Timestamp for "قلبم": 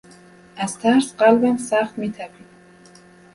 1.15-1.57